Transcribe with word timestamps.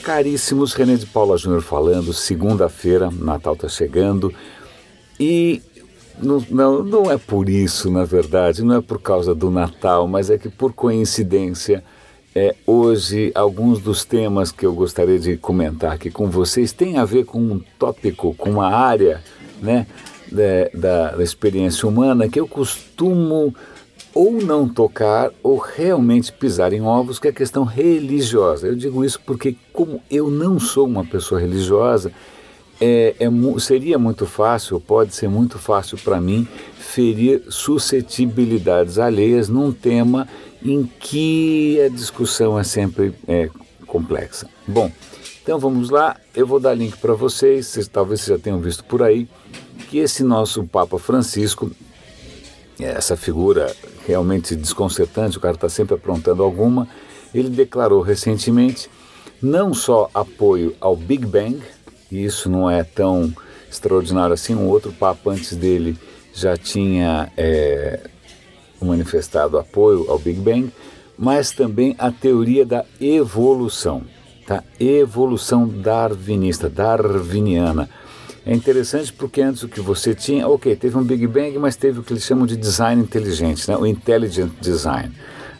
Caríssimos, 0.00 0.72
René 0.72 0.96
de 0.96 1.06
Paula 1.06 1.36
Júnior 1.36 1.62
falando, 1.62 2.12
segunda-feira, 2.12 3.10
Natal 3.10 3.54
está 3.54 3.68
chegando 3.68 4.32
e 5.18 5.62
não, 6.22 6.44
não, 6.50 6.82
não 6.82 7.10
é 7.10 7.18
por 7.18 7.48
isso, 7.48 7.90
na 7.90 8.04
verdade, 8.04 8.62
não 8.62 8.76
é 8.76 8.80
por 8.80 9.00
causa 9.00 9.34
do 9.34 9.50
Natal, 9.50 10.06
mas 10.08 10.30
é 10.30 10.38
que 10.38 10.48
por 10.48 10.72
coincidência, 10.72 11.84
é, 12.34 12.54
hoje 12.66 13.32
alguns 13.34 13.80
dos 13.80 14.04
temas 14.04 14.50
que 14.52 14.64
eu 14.64 14.72
gostaria 14.72 15.18
de 15.18 15.36
comentar 15.36 15.92
aqui 15.92 16.10
com 16.10 16.28
vocês 16.28 16.72
têm 16.72 16.96
a 16.98 17.04
ver 17.04 17.24
com 17.24 17.38
um 17.38 17.60
tópico, 17.78 18.34
com 18.34 18.50
uma 18.50 18.68
área 18.68 19.20
né, 19.60 19.86
da, 20.72 21.10
da 21.16 21.22
experiência 21.22 21.88
humana 21.88 22.28
que 22.28 22.38
eu 22.38 22.46
costumo 22.46 23.54
ou 24.14 24.32
não 24.32 24.68
tocar 24.68 25.30
ou 25.42 25.56
realmente 25.56 26.32
pisar 26.32 26.72
em 26.72 26.82
ovos, 26.82 27.18
que 27.18 27.28
é 27.28 27.32
questão 27.32 27.64
religiosa. 27.64 28.66
Eu 28.66 28.74
digo 28.74 29.04
isso 29.04 29.20
porque, 29.24 29.56
como 29.72 30.02
eu 30.10 30.30
não 30.30 30.58
sou 30.58 30.86
uma 30.86 31.04
pessoa 31.04 31.40
religiosa, 31.40 32.12
é, 32.80 33.14
é, 33.20 33.60
seria 33.60 33.98
muito 33.98 34.24
fácil, 34.24 34.80
pode 34.80 35.14
ser 35.14 35.28
muito 35.28 35.58
fácil 35.58 35.98
para 35.98 36.20
mim, 36.20 36.48
ferir 36.78 37.42
suscetibilidades 37.48 38.98
alheias 38.98 39.48
num 39.48 39.70
tema 39.70 40.26
em 40.62 40.84
que 40.98 41.80
a 41.82 41.88
discussão 41.88 42.58
é 42.58 42.64
sempre 42.64 43.14
é, 43.28 43.50
complexa. 43.86 44.48
Bom, 44.66 44.90
então 45.42 45.58
vamos 45.58 45.90
lá, 45.90 46.16
eu 46.34 46.46
vou 46.46 46.58
dar 46.58 46.74
link 46.74 46.96
para 46.96 47.12
vocês, 47.12 47.66
vocês, 47.66 47.88
talvez 47.88 48.20
vocês 48.20 48.38
já 48.38 48.42
tenham 48.42 48.60
visto 48.60 48.84
por 48.84 49.02
aí, 49.02 49.28
que 49.88 49.98
esse 49.98 50.22
nosso 50.22 50.64
Papa 50.64 50.98
Francisco, 50.98 51.70
essa 52.84 53.16
figura 53.16 53.74
realmente 54.06 54.56
desconcertante, 54.56 55.38
o 55.38 55.40
cara 55.40 55.54
está 55.54 55.68
sempre 55.68 55.94
aprontando 55.94 56.42
alguma. 56.42 56.88
Ele 57.34 57.48
declarou 57.48 58.00
recentemente 58.00 58.90
não 59.42 59.72
só 59.72 60.10
apoio 60.12 60.74
ao 60.80 60.96
Big 60.96 61.24
Bang, 61.24 61.60
e 62.10 62.24
isso 62.24 62.48
não 62.50 62.70
é 62.70 62.82
tão 62.82 63.32
extraordinário 63.70 64.34
assim, 64.34 64.54
um 64.54 64.68
outro 64.68 64.92
Papa 64.92 65.30
antes 65.30 65.56
dele 65.56 65.96
já 66.34 66.56
tinha 66.56 67.30
é, 67.36 68.00
manifestado 68.80 69.58
apoio 69.58 70.10
ao 70.10 70.18
Big 70.18 70.40
Bang, 70.40 70.70
mas 71.16 71.50
também 71.50 71.94
a 71.98 72.10
teoria 72.10 72.64
da 72.64 72.84
evolução, 73.00 74.02
tá? 74.46 74.64
evolução 74.78 75.68
darwinista, 75.68 76.68
darwiniana. 76.68 77.88
É 78.44 78.54
interessante 78.54 79.12
porque 79.12 79.42
antes 79.42 79.62
o 79.62 79.68
que 79.68 79.80
você 79.80 80.14
tinha, 80.14 80.48
ok, 80.48 80.74
teve 80.74 80.96
um 80.96 81.02
Big 81.02 81.26
Bang, 81.26 81.58
mas 81.58 81.76
teve 81.76 82.00
o 82.00 82.02
que 82.02 82.12
eles 82.12 82.24
chamam 82.24 82.46
de 82.46 82.56
design 82.56 83.02
inteligente, 83.02 83.68
né? 83.68 83.76
o 83.76 83.86
intelligent 83.86 84.50
design. 84.60 85.12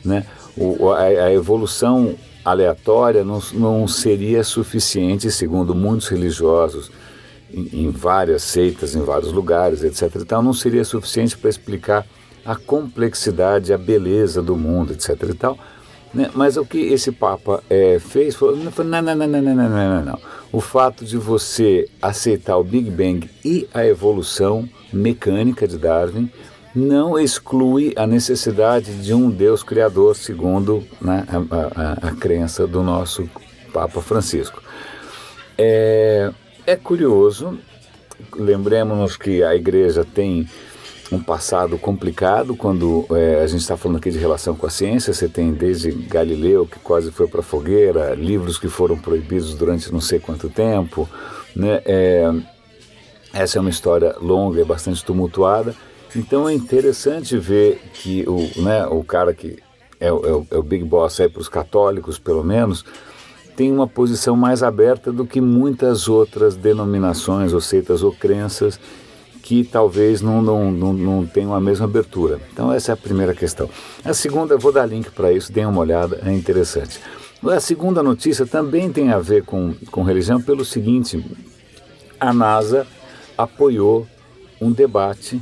Né? 0.04 0.24
O, 0.56 0.90
a, 0.90 1.02
a 1.02 1.32
evolução 1.32 2.16
aleatória 2.44 3.22
não, 3.22 3.40
não 3.52 3.86
seria 3.86 4.42
suficiente, 4.42 5.30
segundo 5.30 5.74
muitos 5.74 6.08
religiosos, 6.08 6.90
em, 7.52 7.84
em, 7.84 7.90
várias 7.90 8.42
seitas, 8.42 8.94
em 8.94 9.02
vários 9.02 9.32
lugares, 9.32 9.82
etc. 9.82 10.16
Então, 10.16 10.42
não 10.42 10.54
seria 10.54 10.84
suficiente 10.84 11.36
para 11.36 11.50
explicar 11.50 12.06
a 12.44 12.56
complexidade, 12.56 13.72
a 13.72 13.78
beleza 13.78 14.40
do 14.40 14.56
mundo, 14.56 14.92
etc. 14.92 15.22
E 15.28 15.34
tal. 15.34 15.58
Né? 16.12 16.30
Mas 16.34 16.56
o 16.56 16.64
que 16.64 16.78
esse 16.78 17.12
Papa 17.12 17.62
é, 17.70 17.98
fez 17.98 18.34
foi: 18.34 18.56
não, 18.56 18.72
não, 18.84 19.02
não, 19.02 19.26
não, 19.26 19.42
não, 19.42 19.54
não, 19.54 20.04
não. 20.04 20.18
O 20.52 20.60
fato 20.60 21.04
de 21.04 21.16
você 21.16 21.88
aceitar 22.02 22.56
o 22.56 22.64
Big 22.64 22.90
Bang 22.90 23.30
e 23.44 23.68
a 23.72 23.86
evolução 23.86 24.68
mecânica 24.92 25.66
de 25.68 25.78
Darwin 25.78 26.30
não 26.74 27.18
exclui 27.18 27.92
a 27.96 28.06
necessidade 28.06 28.92
de 29.02 29.14
um 29.14 29.30
Deus 29.30 29.62
criador, 29.62 30.16
segundo 30.16 30.84
né, 31.00 31.24
a, 31.28 32.06
a, 32.06 32.08
a, 32.08 32.12
crença 32.12 32.66
do 32.66 32.82
nosso 32.82 33.28
Papa 33.72 34.00
Francisco. 34.00 34.62
É, 35.58 36.32
é 36.66 36.76
curioso, 36.76 37.58
lembremos-nos 38.36 39.16
que 39.16 39.42
a 39.42 39.54
igreja 39.54 40.04
tem 40.04 40.48
um 41.12 41.20
passado 41.20 41.76
complicado 41.76 42.54
quando 42.54 43.04
é, 43.10 43.42
a 43.42 43.46
gente 43.46 43.60
está 43.60 43.76
falando 43.76 43.98
aqui 43.98 44.10
de 44.10 44.18
relação 44.18 44.54
com 44.54 44.66
a 44.66 44.70
ciência. 44.70 45.12
Você 45.12 45.28
tem 45.28 45.52
desde 45.52 45.90
Galileu, 45.90 46.66
que 46.66 46.78
quase 46.78 47.10
foi 47.10 47.26
para 47.26 47.40
a 47.40 47.42
fogueira, 47.42 48.14
livros 48.14 48.58
que 48.58 48.68
foram 48.68 48.96
proibidos 48.96 49.54
durante 49.54 49.92
não 49.92 50.00
sei 50.00 50.20
quanto 50.20 50.48
tempo. 50.48 51.08
Né? 51.54 51.82
É, 51.84 52.32
essa 53.32 53.58
é 53.58 53.60
uma 53.60 53.70
história 53.70 54.14
longa 54.20 54.60
e 54.60 54.64
bastante 54.64 55.04
tumultuada. 55.04 55.74
Então 56.14 56.48
é 56.48 56.54
interessante 56.54 57.36
ver 57.36 57.80
que 57.94 58.24
o, 58.28 58.62
né, 58.62 58.86
o 58.86 59.02
cara 59.02 59.34
que 59.34 59.58
é, 60.00 60.06
é, 60.06 60.12
o, 60.12 60.46
é 60.50 60.56
o 60.56 60.62
Big 60.62 60.84
Boss 60.84 61.16
para 61.16 61.40
os 61.40 61.48
católicos, 61.48 62.18
pelo 62.18 62.42
menos, 62.42 62.84
tem 63.56 63.70
uma 63.70 63.86
posição 63.86 64.34
mais 64.36 64.62
aberta 64.62 65.12
do 65.12 65.26
que 65.26 65.40
muitas 65.40 66.08
outras 66.08 66.56
denominações 66.56 67.52
ou 67.52 67.60
seitas 67.60 68.02
ou 68.02 68.12
crenças 68.12 68.80
que 69.42 69.64
talvez 69.64 70.20
não, 70.20 70.42
não, 70.42 70.70
não, 70.70 70.92
não 70.92 71.26
tenham 71.26 71.54
a 71.54 71.60
mesma 71.60 71.86
abertura. 71.86 72.40
Então, 72.52 72.72
essa 72.72 72.92
é 72.92 72.94
a 72.94 72.96
primeira 72.96 73.34
questão. 73.34 73.68
A 74.04 74.14
segunda, 74.14 74.54
eu 74.54 74.58
vou 74.58 74.72
dar 74.72 74.86
link 74.86 75.10
para 75.10 75.32
isso, 75.32 75.52
deem 75.52 75.66
uma 75.66 75.80
olhada, 75.80 76.20
é 76.24 76.32
interessante. 76.32 77.00
A 77.42 77.60
segunda 77.60 78.02
notícia 78.02 78.46
também 78.46 78.92
tem 78.92 79.10
a 79.10 79.18
ver 79.18 79.44
com, 79.44 79.74
com 79.90 80.02
religião, 80.02 80.40
pelo 80.40 80.64
seguinte: 80.64 81.24
a 82.18 82.34
NASA 82.34 82.86
apoiou 83.36 84.06
um 84.60 84.70
debate 84.70 85.40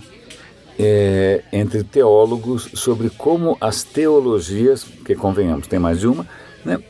é, 0.78 1.42
entre 1.52 1.82
teólogos 1.82 2.70
sobre 2.74 3.10
como 3.10 3.58
as 3.60 3.82
teologias, 3.82 4.84
que 5.04 5.16
convenhamos, 5.16 5.66
tem 5.66 5.80
mais 5.80 5.98
de 5.98 6.06
uma, 6.06 6.24
né, 6.64 6.80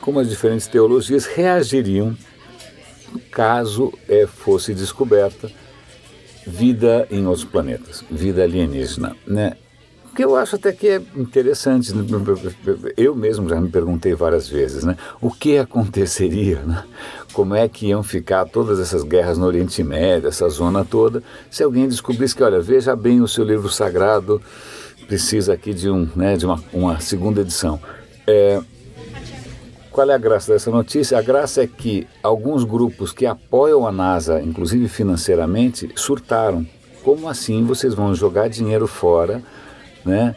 como 0.00 0.20
as 0.20 0.30
diferentes 0.30 0.66
teologias 0.66 1.26
reagiriam 1.26 2.16
caso 3.30 3.92
é, 4.08 4.26
fosse 4.26 4.72
descoberta 4.72 5.50
vida 6.46 7.06
em 7.10 7.26
outros 7.26 7.44
planetas, 7.44 8.04
vida 8.10 8.42
alienígena, 8.42 9.16
né? 9.26 9.54
que 10.16 10.24
eu 10.24 10.34
acho 10.34 10.56
até 10.56 10.72
que 10.72 10.88
é 10.88 11.02
interessante. 11.14 11.94
Né? 11.94 12.02
Eu 12.96 13.14
mesmo 13.14 13.48
já 13.48 13.60
me 13.60 13.68
perguntei 13.68 14.14
várias 14.14 14.48
vezes, 14.48 14.82
né? 14.82 14.96
O 15.20 15.30
que 15.30 15.58
aconteceria, 15.58 16.60
né? 16.60 16.82
Como 17.34 17.54
é 17.54 17.68
que 17.68 17.88
iam 17.88 18.02
ficar 18.02 18.46
todas 18.46 18.80
essas 18.80 19.02
guerras 19.02 19.36
no 19.36 19.44
Oriente 19.44 19.84
Médio, 19.84 20.28
essa 20.28 20.48
zona 20.48 20.86
toda, 20.86 21.22
se 21.50 21.62
alguém 21.62 21.86
descobrisse 21.86 22.34
que, 22.34 22.42
olha, 22.42 22.60
veja 22.60 22.96
bem 22.96 23.20
o 23.20 23.28
seu 23.28 23.44
livro 23.44 23.68
sagrado, 23.68 24.40
precisa 25.06 25.52
aqui 25.52 25.74
de, 25.74 25.90
um, 25.90 26.08
né, 26.16 26.34
de 26.34 26.46
uma, 26.46 26.64
uma 26.72 26.98
segunda 26.98 27.42
edição. 27.42 27.78
É, 28.26 28.62
qual 29.96 30.10
é 30.10 30.14
a 30.14 30.18
graça 30.18 30.52
dessa 30.52 30.70
notícia? 30.70 31.18
A 31.18 31.22
graça 31.22 31.62
é 31.62 31.66
que 31.66 32.06
alguns 32.22 32.64
grupos 32.64 33.12
que 33.12 33.24
apoiam 33.24 33.86
a 33.86 33.90
NASA, 33.90 34.42
inclusive 34.42 34.88
financeiramente, 34.88 35.88
surtaram. 35.96 36.66
Como 37.02 37.26
assim 37.26 37.64
vocês 37.64 37.94
vão 37.94 38.14
jogar 38.14 38.48
dinheiro 38.48 38.86
fora, 38.86 39.42
né? 40.04 40.36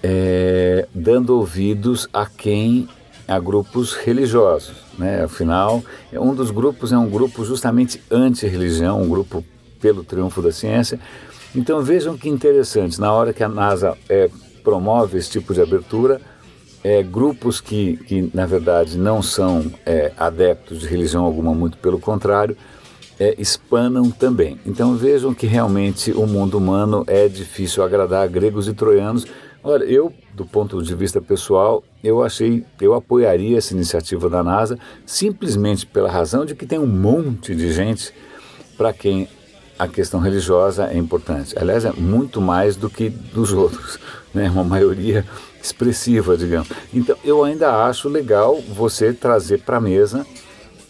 É, 0.00 0.86
dando 0.94 1.30
ouvidos 1.36 2.08
a 2.12 2.24
quem 2.24 2.88
a 3.26 3.36
grupos 3.40 3.94
religiosos, 3.94 4.76
né? 4.96 5.24
Afinal, 5.24 5.82
um 6.12 6.32
dos 6.32 6.52
grupos 6.52 6.92
é 6.92 6.96
um 6.96 7.10
grupo 7.10 7.44
justamente 7.44 8.00
anti-religião, 8.12 9.02
um 9.02 9.08
grupo 9.08 9.44
pelo 9.80 10.04
triunfo 10.04 10.40
da 10.40 10.52
ciência. 10.52 11.00
Então 11.52 11.82
vejam 11.82 12.16
que 12.16 12.28
interessante, 12.28 13.00
na 13.00 13.12
hora 13.12 13.32
que 13.32 13.42
a 13.42 13.48
NASA 13.48 13.98
é, 14.08 14.30
promove 14.62 15.18
esse 15.18 15.30
tipo 15.30 15.52
de 15.52 15.60
abertura, 15.60 16.20
é, 16.82 17.02
grupos 17.02 17.60
que, 17.60 17.96
que, 17.98 18.30
na 18.32 18.46
verdade, 18.46 18.98
não 18.98 19.22
são 19.22 19.70
é, 19.84 20.12
adeptos 20.16 20.80
de 20.80 20.86
religião 20.86 21.24
alguma, 21.24 21.54
muito 21.54 21.76
pelo 21.78 21.98
contrário, 21.98 22.56
é, 23.18 23.34
espanam 23.38 24.10
também. 24.10 24.58
Então 24.64 24.96
vejam 24.96 25.34
que 25.34 25.46
realmente 25.46 26.10
o 26.10 26.26
mundo 26.26 26.56
humano 26.56 27.04
é 27.06 27.28
difícil 27.28 27.84
agradar 27.84 28.26
gregos 28.28 28.66
e 28.66 28.72
troianos. 28.72 29.26
Olha, 29.62 29.84
eu, 29.84 30.10
do 30.34 30.46
ponto 30.46 30.82
de 30.82 30.94
vista 30.94 31.20
pessoal, 31.20 31.84
eu 32.02 32.22
achei, 32.22 32.64
eu 32.80 32.94
apoiaria 32.94 33.58
essa 33.58 33.74
iniciativa 33.74 34.30
da 34.30 34.42
NASA 34.42 34.78
simplesmente 35.04 35.86
pela 35.86 36.10
razão 36.10 36.46
de 36.46 36.54
que 36.54 36.64
tem 36.64 36.78
um 36.78 36.86
monte 36.86 37.54
de 37.54 37.70
gente 37.70 38.10
para 38.78 38.90
quem 38.94 39.28
a 39.80 39.88
questão 39.88 40.20
religiosa 40.20 40.88
é 40.88 40.98
importante. 40.98 41.58
Aliás, 41.58 41.86
é 41.86 41.92
muito 41.92 42.38
mais 42.38 42.76
do 42.76 42.90
que 42.90 43.08
dos 43.08 43.50
outros, 43.50 43.98
né? 44.34 44.50
Uma 44.50 44.62
maioria 44.62 45.24
expressiva, 45.62 46.36
digamos. 46.36 46.68
Então, 46.92 47.16
eu 47.24 47.42
ainda 47.42 47.86
acho 47.86 48.06
legal 48.06 48.60
você 48.60 49.14
trazer 49.14 49.62
para 49.62 49.78
a 49.78 49.80
mesa 49.80 50.26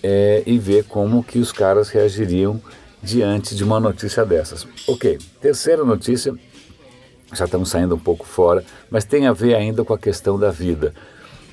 é, 0.03 0.43
e 0.45 0.59
ver 0.59 0.85
como 0.87 1.23
que 1.23 1.39
os 1.39 1.53
caras 1.53 1.89
reagiriam 1.89 2.61
diante 3.01 3.55
de 3.55 3.63
uma 3.63 3.79
notícia 3.79 4.25
dessas. 4.27 4.67
Ok, 4.89 5.19
terceira 5.41 5.85
notícia, 5.85 6.35
já 7.33 7.45
estamos 7.45 7.71
saindo 7.71 7.95
um 7.95 7.99
pouco 7.99 8.27
fora, 8.27 8.65
mas 8.91 9.05
tem 9.05 9.29
a 9.29 9.33
ver 9.33 9.55
ainda 9.55 9.85
com 9.85 9.95
a 9.95 9.99
questão 9.99 10.37
da 10.37 10.51
vida. 10.51 10.93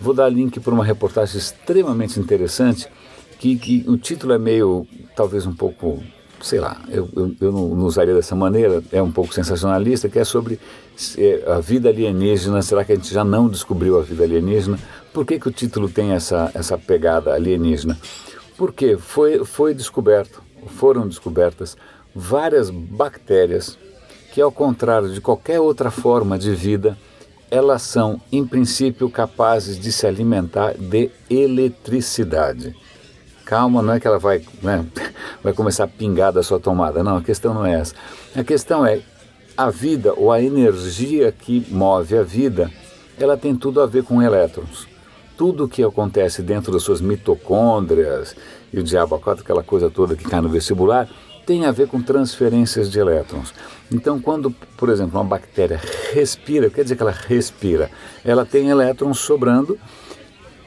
Vou 0.01 0.13
dar 0.13 0.27
link 0.27 0.59
para 0.59 0.73
uma 0.73 0.83
reportagem 0.83 1.37
extremamente 1.37 2.19
interessante, 2.19 2.87
que, 3.37 3.55
que 3.57 3.85
o 3.87 3.95
título 3.95 4.33
é 4.33 4.39
meio, 4.39 4.87
talvez 5.15 5.45
um 5.45 5.53
pouco 5.53 6.01
sei 6.41 6.59
lá, 6.59 6.79
eu, 6.89 7.09
eu, 7.15 7.35
eu 7.41 7.51
não, 7.51 7.69
não, 7.69 7.85
usaria 7.85 8.13
dessa 8.13 8.35
maneira, 8.35 8.83
é 8.91 9.01
um 9.01 9.11
pouco 9.11 9.33
sensacionalista, 9.33 10.09
que 10.09 10.19
é 10.19 10.23
sobre 10.23 10.59
é, 11.17 11.43
a 11.47 11.59
vida 11.59 11.89
alienígena, 11.89 12.61
será 12.61 12.83
que 12.83 12.91
a 12.91 12.95
gente 12.95 13.13
já 13.13 13.23
não 13.23 13.47
descobriu 13.47 13.99
a 13.99 14.03
vida 14.03 14.23
alienígena? 14.23 14.79
Por 15.13 15.25
que, 15.25 15.39
que 15.39 15.47
o 15.47 15.51
título 15.51 15.89
tem 15.89 16.11
essa, 16.11 16.51
essa 16.53 16.77
pegada 16.77 17.33
alienígena? 17.33 17.97
Porque 18.57 18.97
foi, 18.97 19.43
foi 19.43 19.73
descoberto, 19.73 20.41
foram 20.67 21.07
descobertas 21.07 21.77
várias 22.13 22.69
bactérias 22.69 23.77
que, 24.33 24.41
ao 24.41 24.51
contrário 24.51 25.13
de 25.13 25.21
qualquer 25.21 25.59
outra 25.59 25.91
forma 25.91 26.37
de 26.37 26.53
vida, 26.53 26.97
elas 27.49 27.81
são, 27.81 28.21
em 28.31 28.45
princípio, 28.45 29.09
capazes 29.09 29.79
de 29.79 29.91
se 29.91 30.05
alimentar 30.05 30.73
de 30.73 31.09
eletricidade. 31.29 32.75
Calma, 33.47 33.81
não 33.81 33.93
é 33.93 33.99
que 33.99 34.05
ela 34.05 34.19
vai, 34.19 34.41
né, 34.61 34.85
vai 35.41 35.53
começar 35.53 35.85
a 35.85 35.87
pingar 35.87 36.33
da 36.33 36.43
sua 36.43 36.59
tomada. 36.59 37.01
Não, 37.01 37.15
a 37.15 37.21
questão 37.21 37.53
não 37.53 37.65
é 37.65 37.79
essa. 37.79 37.95
A 38.35 38.43
questão 38.43 38.85
é 38.85 38.99
a 39.55 39.69
vida 39.69 40.13
ou 40.17 40.33
a 40.33 40.41
energia 40.41 41.31
que 41.31 41.65
move 41.71 42.17
a 42.17 42.23
vida, 42.23 42.69
ela 43.17 43.37
tem 43.37 43.55
tudo 43.55 43.79
a 43.79 43.85
ver 43.85 44.03
com 44.03 44.21
elétrons. 44.21 44.85
Tudo 45.37 45.63
o 45.63 45.67
que 45.69 45.81
acontece 45.81 46.41
dentro 46.41 46.73
das 46.73 46.83
suas 46.83 46.99
mitocôndrias 46.99 48.35
e 48.73 48.81
o 48.81 48.83
diabo 48.83 49.15
aquela 49.15 49.63
coisa 49.63 49.89
toda 49.89 50.13
que 50.13 50.25
cai 50.25 50.41
no 50.41 50.49
vestibular, 50.49 51.07
tem 51.45 51.65
a 51.65 51.71
ver 51.71 51.87
com 51.87 52.01
transferências 52.01 52.91
de 52.91 52.99
elétrons. 52.99 53.53
Então, 53.89 54.19
quando, 54.19 54.51
por 54.75 54.89
exemplo, 54.89 55.17
uma 55.17 55.23
bactéria 55.23 55.79
respira, 56.11 56.69
quer 56.69 56.83
dizer 56.83 56.97
que 56.97 57.01
ela 57.01 57.11
respira, 57.13 57.89
ela 58.25 58.45
tem 58.45 58.67
elétrons 58.67 59.19
sobrando 59.19 59.79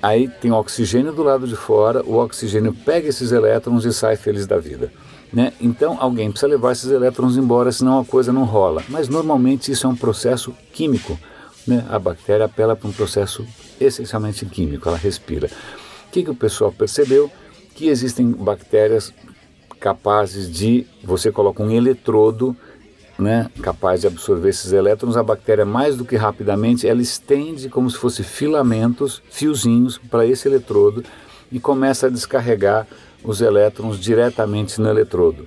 Aí 0.03 0.29
tem 0.29 0.51
oxigênio 0.51 1.13
do 1.13 1.23
lado 1.23 1.47
de 1.47 1.55
fora, 1.55 2.03
o 2.05 2.17
oxigênio 2.17 2.73
pega 2.73 3.09
esses 3.09 3.33
elétrons 3.33 3.85
e 3.85 3.93
sai 3.93 4.17
feliz 4.17 4.47
da 4.47 4.59
vida. 4.59 4.91
Né? 5.33 5.53
Então 5.61 5.97
alguém 6.01 6.31
precisa 6.31 6.51
levar 6.51 6.73
esses 6.73 6.91
elétrons 6.91 7.37
embora, 7.37 7.71
senão 7.71 8.01
a 8.01 8.05
coisa 8.05 8.33
não 8.33 8.45
rola. 8.45 8.83
Mas 8.89 9.09
normalmente 9.09 9.71
isso 9.71 9.87
é 9.87 9.91
um 9.91 9.97
processo 9.97 10.55
químico. 10.73 11.19
Né? 11.67 11.85
A 11.91 11.99
bactéria 11.99 12.47
apela 12.47 12.75
para 12.75 12.89
um 12.89 12.93
processo 12.93 13.47
essencialmente 13.81 14.45
químico, 14.47 14.89
ela 14.89 14.99
respira. 14.99 15.49
O 16.09 16.11
que, 16.11 16.25
que 16.25 16.31
o 16.31 16.35
pessoal 16.35 16.73
percebeu? 16.73 17.31
Que 17.75 17.89
existem 17.89 18.31
bactérias 18.31 19.13
capazes 19.79 20.51
de, 20.51 20.87
você 21.03 21.31
coloca 21.31 21.63
um 21.63 21.71
eletrodo 21.71 22.57
né, 23.21 23.51
capaz 23.63 24.01
de 24.01 24.07
absorver 24.07 24.49
esses 24.49 24.73
elétrons, 24.73 25.17
a 25.17 25.23
bactéria 25.23 25.65
mais 25.65 25.97
do 25.97 26.05
que 26.05 26.17
rapidamente, 26.17 26.89
ela 26.89 27.03
estende 27.03 27.69
como 27.69 27.91
se 27.91 27.97
fosse 27.97 28.23
filamentos, 28.23 29.23
fiozinhos 29.31 29.99
para 29.99 30.27
esse 30.27 30.49
eletrodo 30.49 31.05
e 31.53 31.61
começa 31.61 32.07
a 32.07 32.11
descarregar 32.11 32.87
os 33.23 33.41
elétrons 33.41 33.99
diretamente 33.99 34.81
no 34.81 34.89
eletrodo. 34.89 35.47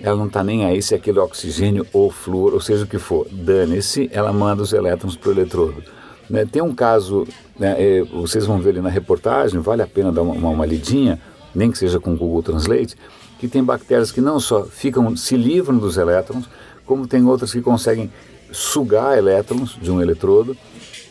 Ela 0.00 0.16
não 0.16 0.26
está 0.26 0.44
nem 0.44 0.64
aí 0.64 0.80
se 0.80 0.94
é 0.94 0.96
aquele 0.96 1.18
oxigênio 1.18 1.84
ou 1.92 2.10
flúor, 2.10 2.54
ou 2.54 2.60
seja 2.60 2.84
o 2.84 2.86
que 2.86 2.98
for. 2.98 3.26
Dane-se, 3.30 4.08
ela 4.12 4.32
manda 4.32 4.62
os 4.62 4.72
elétrons 4.72 5.16
para 5.16 5.30
o 5.30 5.32
eletrodo. 5.32 5.82
Né, 6.30 6.44
tem 6.44 6.62
um 6.62 6.74
caso, 6.74 7.26
né, 7.58 7.74
é, 7.78 8.02
vocês 8.02 8.44
vão 8.46 8.60
ver 8.60 8.70
ali 8.70 8.80
na 8.80 8.90
reportagem, 8.90 9.60
vale 9.60 9.82
a 9.82 9.86
pena 9.86 10.12
dar 10.12 10.22
uma, 10.22 10.34
uma, 10.34 10.50
uma 10.50 10.66
lidinha, 10.66 11.20
nem 11.54 11.70
que 11.70 11.78
seja 11.78 11.98
com 11.98 12.12
o 12.12 12.16
Google 12.16 12.42
Translate, 12.42 12.94
que 13.38 13.48
tem 13.48 13.64
bactérias 13.64 14.12
que 14.12 14.20
não 14.20 14.38
só 14.38 14.64
ficam, 14.64 15.16
se 15.16 15.36
livram 15.36 15.78
dos 15.78 15.96
elétrons, 15.96 16.44
como 16.88 17.06
tem 17.06 17.22
outras 17.24 17.52
que 17.52 17.60
conseguem 17.60 18.10
sugar 18.50 19.18
elétrons 19.18 19.78
de 19.80 19.90
um 19.90 20.00
eletrodo, 20.00 20.56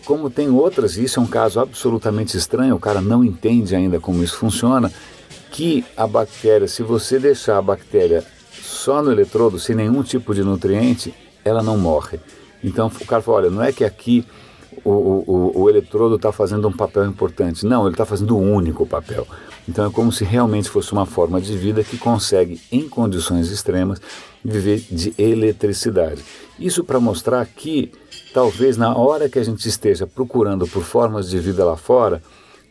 como 0.03 0.27
tem 0.27 0.49
outras, 0.49 0.97
e 0.97 1.03
isso 1.03 1.19
é 1.19 1.23
um 1.23 1.27
caso 1.27 1.59
absolutamente 1.59 2.35
estranho, 2.35 2.75
o 2.75 2.79
cara 2.79 2.99
não 2.99 3.23
entende 3.23 3.75
ainda 3.75 3.99
como 3.99 4.23
isso 4.23 4.37
funciona, 4.37 4.91
que 5.51 5.85
a 5.95 6.07
bactéria, 6.07 6.67
se 6.67 6.81
você 6.81 7.19
deixar 7.19 7.59
a 7.59 7.61
bactéria 7.61 8.25
só 8.51 9.03
no 9.03 9.11
eletrodo, 9.11 9.59
sem 9.59 9.75
nenhum 9.75 10.01
tipo 10.01 10.33
de 10.33 10.43
nutriente, 10.43 11.13
ela 11.45 11.61
não 11.61 11.77
morre. 11.77 12.19
Então 12.63 12.87
o 12.87 13.05
cara 13.05 13.21
fala, 13.21 13.37
olha, 13.37 13.49
não 13.51 13.61
é 13.61 13.71
que 13.71 13.83
aqui 13.83 14.25
o, 14.83 14.91
o, 14.91 15.61
o 15.61 15.69
eletrodo 15.69 16.15
está 16.15 16.31
fazendo 16.31 16.67
um 16.67 16.71
papel 16.71 17.05
importante. 17.05 17.65
Não, 17.65 17.83
ele 17.83 17.93
está 17.93 18.05
fazendo 18.05 18.37
um 18.37 18.53
único 18.53 18.85
papel. 18.85 19.27
Então 19.67 19.85
é 19.85 19.89
como 19.89 20.11
se 20.11 20.23
realmente 20.23 20.69
fosse 20.69 20.93
uma 20.93 21.05
forma 21.05 21.41
de 21.41 21.57
vida 21.57 21.83
que 21.83 21.97
consegue, 21.97 22.61
em 22.71 22.87
condições 22.87 23.51
extremas, 23.51 24.01
viver 24.43 24.79
de 24.89 25.13
eletricidade. 25.17 26.23
Isso 26.59 26.83
para 26.83 26.99
mostrar 26.99 27.45
que, 27.45 27.91
talvez 28.33 28.77
na 28.77 28.95
hora 28.95 29.27
que 29.27 29.39
a 29.39 29.43
gente 29.43 29.67
esteja 29.67 30.07
procurando 30.07 30.67
por 30.67 30.83
formas 30.83 31.29
de 31.29 31.37
vida 31.39 31.65
lá 31.65 31.75
fora, 31.75 32.21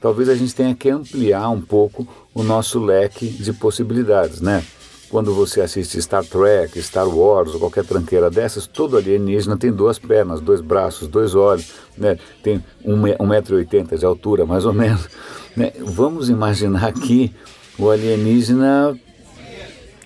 talvez 0.01 0.29
a 0.29 0.35
gente 0.35 0.55
tenha 0.55 0.75
que 0.75 0.89
ampliar 0.89 1.51
um 1.51 1.61
pouco 1.61 2.07
o 2.35 2.43
nosso 2.43 2.79
leque 2.79 3.29
de 3.29 3.53
possibilidades, 3.53 4.41
né? 4.41 4.65
Quando 5.09 5.33
você 5.33 5.61
assiste 5.61 6.01
Star 6.03 6.25
Trek, 6.25 6.81
Star 6.83 7.09
Wars 7.09 7.55
ou 7.55 7.61
qualquer 7.61 7.85
tranqueira 7.85 8.29
dessas, 8.29 8.67
todo 8.67 8.97
alienígena 8.97 9.57
tem 9.57 9.73
duas 9.73 9.99
pernas, 9.99 10.41
dois 10.41 10.61
braços, 10.61 11.07
dois 11.07 11.35
olhos, 11.35 11.73
né? 11.97 12.19
tem 12.43 12.63
1,80m 12.85 13.99
de 13.99 14.05
altura, 14.05 14.45
mais 14.45 14.65
ou 14.65 14.73
menos. 14.73 15.09
Né? 15.57 15.73
Vamos 15.79 16.29
imaginar 16.29 16.93
que 16.93 17.33
o 17.79 17.89
alienígena 17.89 18.99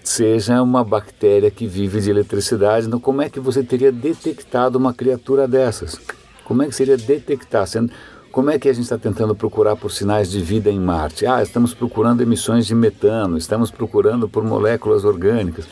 seja 0.05 0.61
uma 0.62 0.85
bactéria 0.85 1.50
que 1.50 1.67
vive 1.67 2.00
de 2.00 2.11
eletricidade. 2.11 2.87
Então, 2.87 3.00
como 3.00 3.23
é 3.23 3.29
que 3.29 3.41
você 3.41 3.62
teria 3.62 3.93
detectado 3.93 4.76
uma 4.76 4.93
criatura 4.93 5.47
dessas? 5.47 5.99
Como 6.44 6.62
é 6.62 6.67
que 6.67 6.75
seria 6.75 6.97
detectar? 6.97 7.67
Sendo, 7.67 7.93
como 8.30 8.50
é 8.50 8.58
que 8.58 8.68
a 8.68 8.72
gente 8.72 8.84
está 8.84 8.98
tentando 8.98 9.34
procurar 9.34 9.76
por 9.76 9.90
sinais 9.90 10.30
de 10.30 10.40
vida 10.40 10.70
em 10.70 10.78
Marte? 10.78 11.26
Ah, 11.26 11.42
estamos 11.42 11.74
procurando 11.74 12.22
emissões 12.22 12.66
de 12.66 12.74
metano, 12.74 13.36
estamos 13.36 13.70
procurando 13.70 14.28
por 14.28 14.44
moléculas 14.44 15.04
orgânicas. 15.04 15.66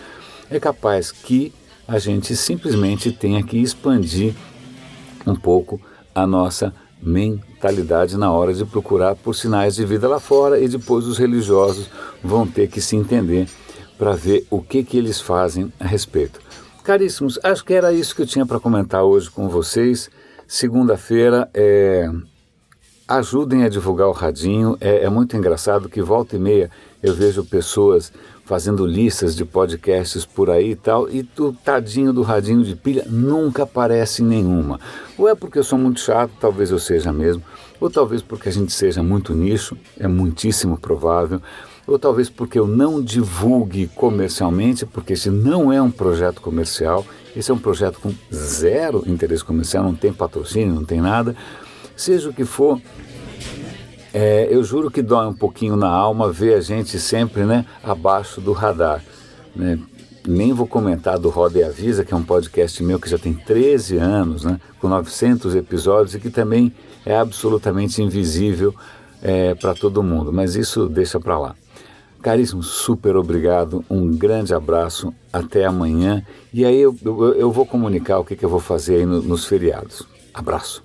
É 0.50 0.58
capaz 0.58 1.12
que 1.12 1.52
a 1.87 1.99
gente 1.99 2.34
simplesmente 2.34 3.12
tenha 3.12 3.43
que 3.43 3.58
expandir 3.58 4.34
um 5.26 5.34
pouco 5.34 5.81
a 6.14 6.26
nossa 6.26 6.75
mentalidade 7.00 8.16
na 8.16 8.32
hora 8.32 8.52
de 8.52 8.64
procurar 8.64 9.14
por 9.14 9.34
sinais 9.34 9.76
de 9.76 9.84
vida 9.84 10.08
lá 10.08 10.19
fora 10.19 10.58
e 10.58 10.69
depois 10.69 11.06
os 11.06 11.16
religiosos 11.16 11.88
vão 12.22 12.46
ter 12.46 12.69
que 12.69 12.81
se 12.81 12.96
entender 12.96 13.49
para 13.96 14.14
ver 14.14 14.46
o 14.50 14.60
que, 14.60 14.82
que 14.82 14.99
eles 14.99 15.20
fazem 15.20 15.72
a 15.78 15.87
respeito. 15.87 16.40
Caríssimos, 16.82 17.38
acho 17.43 17.64
que 17.64 17.75
era 17.75 17.93
isso 17.93 18.14
que 18.16 18.22
eu 18.22 18.26
tinha 18.26 18.46
para 18.46 18.58
comentar 18.58 19.05
hoje 19.05 19.31
com 19.31 19.49
vocês. 19.49 20.10
Segunda-feira 20.46 21.49
é, 21.52 22.10
ajudem 23.08 23.64
a 23.64 23.69
divulgar 23.69 24.06
o 24.06 24.12
radinho. 24.12 24.76
É, 24.81 25.05
é, 25.05 25.08
muito 25.08 25.37
engraçado 25.37 25.88
que 25.88 26.02
volta 26.02 26.37
e 26.37 26.38
meia 26.38 26.70
eu 27.02 27.14
vejo 27.14 27.43
pessoas 27.43 28.12
fazendo 28.44 28.87
listas 28.87 29.34
de 29.34 29.44
podcasts 29.44 30.25
por 30.25 30.49
aí 30.49 30.70
e 30.70 30.76
tal, 30.76 31.08
e 31.10 31.28
o 31.38 31.52
tadinho 31.52 32.14
do 32.14 32.22
radinho 32.22 32.64
de 32.64 32.75
pilha 32.75 33.05
nunca 33.06 33.64
aparece 33.64 34.22
nenhuma. 34.22 34.81
Ou 35.19 35.28
é 35.28 35.34
porque 35.34 35.58
eu 35.58 35.64
sou 35.64 35.78
muito 35.78 36.00
chato, 36.00 36.32
talvez 36.40 36.70
eu 36.70 36.78
seja 36.78 37.12
mesmo, 37.12 37.43
ou 37.78 37.90
talvez 37.90 38.22
porque 38.22 38.49
a 38.49 38.52
gente 38.52 38.72
seja 38.72 39.02
muito 39.02 39.34
nicho, 39.34 39.76
é 40.00 40.08
muitíssimo 40.08 40.78
provável, 40.78 41.43
ou 41.86 41.98
talvez 41.98 42.31
porque 42.31 42.58
eu 42.58 42.67
não 42.67 43.03
divulgue 43.03 43.86
comercialmente, 43.94 44.86
porque 44.86 45.12
esse 45.12 45.29
não 45.29 45.70
é 45.70 45.81
um 45.81 45.91
projeto 45.91 46.41
comercial, 46.41 47.05
esse 47.36 47.50
é 47.50 47.55
um 47.55 47.58
projeto 47.58 48.00
com 48.00 48.15
zero 48.32 49.05
interesse 49.06 49.44
comercial, 49.44 49.84
não 49.84 49.94
tem 49.94 50.10
patrocínio, 50.10 50.74
não 50.74 50.84
tem 50.84 51.03
nada 51.03 51.36
Seja 51.98 52.31
o 52.31 52.32
que 52.32 52.44
for, 52.44 52.81
é, 54.14 54.46
eu 54.48 54.62
juro 54.62 54.88
que 54.88 55.02
dói 55.02 55.26
um 55.26 55.34
pouquinho 55.34 55.74
na 55.74 55.88
alma 55.88 56.31
ver 56.31 56.55
a 56.55 56.60
gente 56.60 56.96
sempre 56.96 57.43
né, 57.43 57.67
abaixo 57.82 58.40
do 58.40 58.52
radar. 58.52 59.02
Né? 59.55 59.81
Nem 60.24 60.52
vou 60.52 60.64
comentar 60.64 61.19
do 61.19 61.28
Roda 61.28 61.58
e 61.58 61.64
Avisa, 61.64 62.05
que 62.05 62.14
é 62.14 62.17
um 62.17 62.22
podcast 62.22 62.81
meu 62.84 63.00
que 63.00 63.10
já 63.10 63.19
tem 63.19 63.34
13 63.34 63.96
anos, 63.96 64.44
né, 64.44 64.60
com 64.81 64.86
900 64.86 65.56
episódios 65.56 66.14
e 66.14 66.20
que 66.20 66.31
também 66.31 66.72
é 67.05 67.17
absolutamente 67.17 68.00
invisível 68.00 68.72
é, 69.20 69.56
para 69.56 69.74
todo 69.74 70.00
mundo, 70.00 70.32
mas 70.32 70.55
isso 70.55 70.88
deixa 70.88 71.19
para 71.19 71.36
lá. 71.36 71.56
Caríssimo, 72.22 72.62
super 72.62 73.17
obrigado, 73.17 73.84
um 73.90 74.17
grande 74.17 74.55
abraço, 74.55 75.12
até 75.32 75.64
amanhã. 75.64 76.24
E 76.55 76.64
aí 76.64 76.81
eu, 76.81 76.96
eu, 77.05 77.34
eu 77.34 77.50
vou 77.50 77.67
comunicar 77.67 78.20
o 78.20 78.24
que, 78.24 78.36
que 78.36 78.44
eu 78.44 78.48
vou 78.48 78.60
fazer 78.60 78.96
aí 78.96 79.06
no, 79.06 79.20
nos 79.20 79.44
feriados. 79.44 80.06
Abraço. 80.32 80.81